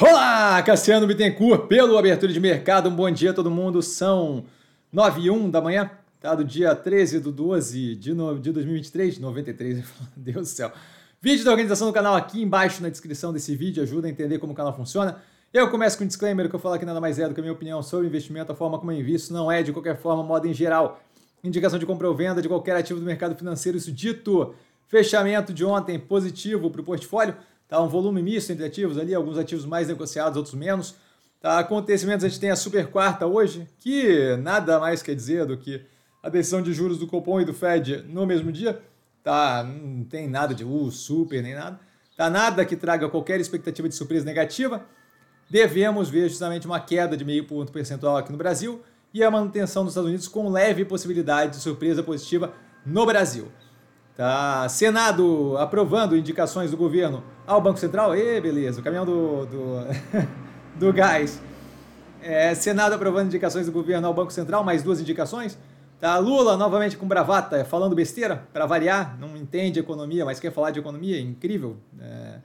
[0.00, 2.88] Olá, Cassiano Bittencourt, pelo Abertura de Mercado.
[2.88, 3.80] Um bom dia a todo mundo.
[3.80, 4.44] São
[4.92, 5.88] 9 e 1 da manhã,
[6.20, 6.34] tá?
[6.34, 9.84] Do dia 13 do 12 de, no, de 2023, 93, meu
[10.16, 10.72] Deus do céu.
[11.22, 14.52] Vídeo da organização do canal aqui embaixo na descrição desse vídeo, ajuda a entender como
[14.52, 15.22] o canal funciona.
[15.52, 17.42] Eu começo com um disclaimer que eu falo aqui nada mais é do que a
[17.44, 20.48] minha opinião sobre investimento, a forma como eu invisto, não é de qualquer forma, moda
[20.48, 21.00] em geral.
[21.44, 24.56] Indicação de compra ou venda de qualquer ativo do mercado financeiro, isso dito.
[24.88, 27.36] Fechamento de ontem positivo para o portfólio.
[27.74, 30.94] Tá um volume misto entre ativos ali, alguns ativos mais negociados, outros menos.
[31.40, 35.56] Tá, acontecimentos, a gente tem a super quarta hoje, que nada mais quer dizer do
[35.56, 35.84] que
[36.22, 38.80] a decisão de juros do Copom e do Fed no mesmo dia.
[39.24, 41.80] Tá, não tem nada de uh, super nem nada.
[42.16, 44.86] Tá nada que traga qualquer expectativa de surpresa negativa.
[45.50, 49.82] Devemos ver justamente uma queda de meio ponto percentual aqui no Brasil e a manutenção
[49.82, 52.54] dos Estados Unidos com leve possibilidade de surpresa positiva
[52.86, 53.48] no Brasil.
[54.16, 58.16] Tá, Senado aprovando indicações do governo ao Banco Central.
[58.16, 59.76] E beleza, o caminhão do, do,
[60.78, 61.40] do gás.
[62.22, 65.58] É, Senado aprovando indicações do governo ao Banco Central, mais duas indicações.
[66.00, 70.70] Tá, Lula novamente com bravata, falando besteira, para variar, não entende economia, mas quer falar
[70.70, 71.76] de economia, incrível.
[72.00, 72.38] É,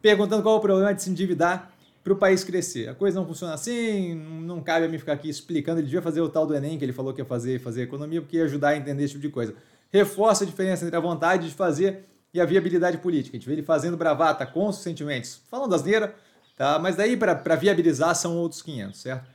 [0.00, 1.72] perguntando qual é o problema de se endividar
[2.04, 2.88] para o país crescer.
[2.88, 5.80] A coisa não funciona assim, não cabe a mim ficar aqui explicando.
[5.80, 8.20] Ele devia fazer o tal do Enem que ele falou que ia fazer, fazer economia,
[8.20, 9.54] porque ia ajudar a entender esse tipo de coisa
[9.96, 13.36] reforça a diferença entre a vontade de fazer e a viabilidade política.
[13.36, 16.14] A gente vê ele fazendo bravata com os sentimentos, falando asneira,
[16.56, 16.78] tá?
[16.78, 19.26] mas daí para viabilizar são outros 500, certo?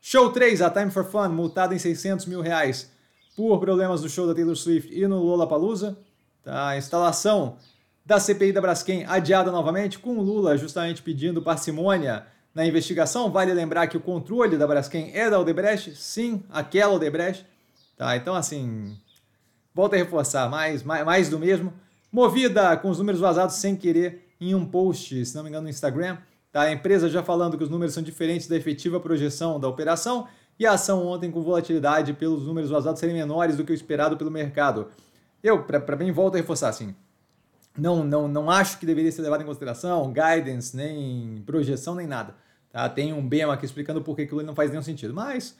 [0.00, 2.90] Show 3, a Time for Fun, multada em 600 mil reais
[3.36, 5.96] por problemas no show da Taylor Swift e no Lollapalooza.
[6.42, 6.68] Tá?
[6.68, 7.58] A instalação
[8.04, 13.30] da CPI da Braskem adiada novamente, com o Lula justamente pedindo parcimônia na investigação.
[13.30, 17.46] Vale lembrar que o controle da Braskem é da Odebrecht, sim, aquela Odebrecht.
[17.96, 18.16] Tá?
[18.16, 18.96] Então, assim,
[19.74, 21.72] Volto a reforçar, mais, mais, mais do mesmo.
[22.12, 25.70] Movida com os números vazados sem querer em um post, se não me engano, no
[25.70, 26.18] Instagram.
[26.50, 26.62] Tá?
[26.62, 30.26] A empresa já falando que os números são diferentes da efetiva projeção da operação
[30.58, 34.16] e a ação ontem com volatilidade pelos números vazados serem menores do que o esperado
[34.16, 34.88] pelo mercado.
[35.42, 36.94] Eu, para mim, volto a reforçar assim.
[37.78, 42.34] Não, não, não acho que deveria ser levado em consideração guidance, nem projeção, nem nada.
[42.70, 42.88] Tá?
[42.88, 45.14] Tem um BEM aqui explicando por que aquilo não faz nenhum sentido.
[45.14, 45.56] Mas,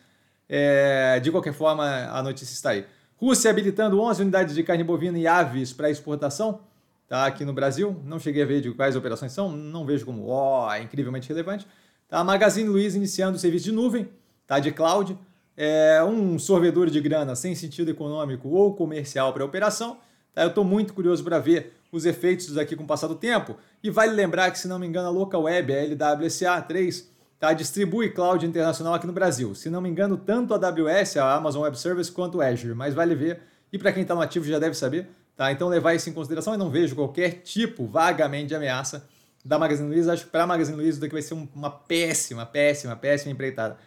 [0.49, 2.85] é, de qualquer forma, a notícia está aí.
[3.21, 6.61] Rússia habilitando 11 unidades de carne bovina e aves para exportação,
[7.07, 8.01] tá aqui no Brasil.
[8.03, 11.67] Não cheguei a ver de quais operações são, não vejo como oh, é incrivelmente relevante.
[12.09, 14.09] Tá, Magazine Luiza iniciando o serviço de nuvem,
[14.47, 15.19] tá, de cloud.
[15.55, 19.99] É um sorvedor de grana sem sentido econômico ou comercial para operação.
[20.33, 23.17] Tá, eu estou muito curioso para ver os efeitos disso aqui com o passar do
[23.17, 23.55] tempo.
[23.83, 27.07] E vale lembrar que, se não me engano, a Local Web, a LWSA 3,
[27.41, 27.55] tá?
[27.55, 29.55] distribui cloud internacional aqui no Brasil.
[29.55, 32.95] Se não me engano, tanto a AWS, a Amazon Web Service, quanto o Azure, mas
[32.95, 33.41] vale ver.
[33.73, 35.51] E para quem está no ativo já deve saber, tá?
[35.51, 36.53] Então levar isso em consideração.
[36.53, 39.09] Eu não vejo qualquer tipo vagamente de ameaça
[39.45, 40.13] da Magazine Luiza.
[40.13, 43.79] Acho que para a Magazine Luiza isso daqui vai ser uma péssima, péssima, péssima empreitada.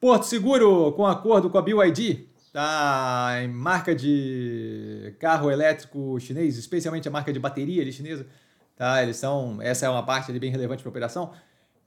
[0.00, 3.34] Porto Seguro com acordo com a BYD, tá?
[3.52, 8.26] marca de carro elétrico chinês, especialmente a marca de bateria ali chinesa,
[8.74, 9.02] tá?
[9.02, 11.32] Eles são, essa é uma parte ali bem relevante para a operação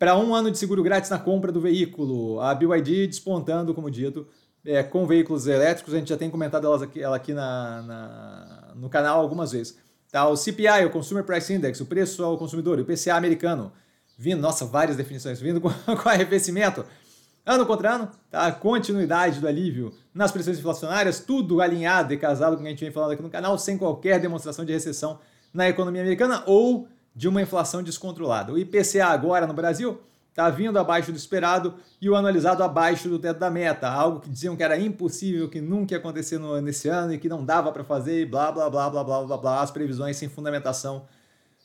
[0.04, 2.38] para um ano de seguro grátis na compra do veículo.
[2.42, 4.28] A BYD despontando, como dito,
[4.66, 5.94] é, com veículos elétricos.
[5.94, 9.78] A gente já tem comentado elas aqui, ela aqui na, na, no canal algumas vezes.
[10.12, 13.72] Tá, o CPI, o Consumer Price Index, o preço ao consumidor, o PCA americano,
[14.18, 16.84] vindo, nossa, várias definições, vindo com, com arrefecimento.
[17.46, 18.52] Ano contra ano, tá?
[18.52, 22.84] continuidade do alívio nas pressões inflacionárias, tudo alinhado e casado com o que a gente
[22.84, 25.18] vem falando aqui no canal, sem qualquer demonstração de recessão
[25.54, 28.52] na economia americana ou de uma inflação descontrolada.
[28.52, 33.20] O IPCA agora no Brasil está vindo abaixo do esperado e o anualizado abaixo do
[33.20, 36.90] teto da meta, algo que diziam que era impossível, que nunca ia acontecer no, nesse
[36.90, 39.62] ano e que não dava para fazer e blá blá blá blá blá blá blá,
[39.62, 41.06] as previsões sem fundamentação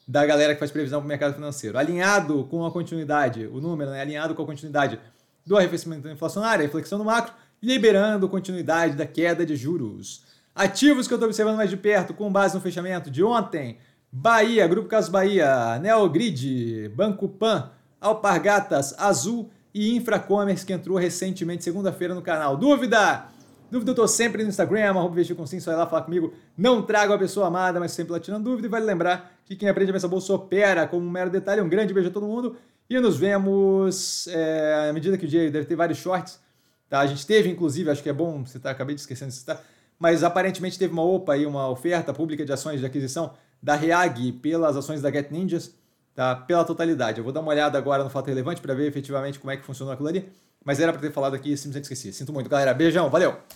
[0.06, 1.78] da galera que faz previsão para o mercado financeiro.
[1.78, 5.00] Alinhado com a continuidade, o número, né, alinhado com a continuidade
[5.47, 7.32] do arrefecimento inflacionário, a inflexão no macro,
[7.62, 10.25] liberando continuidade da queda de juros.
[10.54, 13.78] Ativos que eu estou observando mais de perto, com base no fechamento de ontem,
[14.11, 17.71] Bahia, Grupo Caso Bahia, Neogrid, Banco Pan,
[18.01, 22.57] Alpargatas, Azul e Infracommerce que entrou recentemente, segunda-feira, no canal.
[22.57, 23.27] Dúvida?
[23.71, 26.33] Dúvida eu tô sempre no Instagram, arroba vestir com sim, só ir lá falar comigo.
[26.57, 28.66] Não trago a pessoa amada, mas sempre lá tirando dúvida.
[28.66, 31.61] E vale lembrar que quem aprende a pensar bolsa opera como um mero detalhe.
[31.61, 32.57] Um grande beijo a todo mundo.
[32.89, 36.41] E nos vemos é, à medida que o dia deve ter vários shorts.
[36.89, 37.01] Tá?
[37.01, 39.63] A gente teve, inclusive, acho que é bom citar, acabei de esquecendo de citar,
[39.99, 44.33] mas aparentemente teve uma OPA aí, uma oferta pública de ações de aquisição da Reag
[44.33, 45.75] pelas ações da Get Ninjas,
[46.15, 46.34] tá?
[46.34, 47.19] pela totalidade.
[47.19, 49.65] Eu vou dar uma olhada agora no fato relevante para ver efetivamente como é que
[49.65, 50.28] funcionou aquilo ali,
[50.65, 52.13] mas era para ter falado aqui, simplesmente esqueci.
[52.13, 52.75] Sinto muito, galera.
[52.75, 53.39] Beijão, valeu!